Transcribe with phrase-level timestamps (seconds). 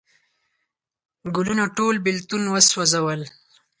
[1.35, 3.21] ګلونه ټول بیلتون وسوزل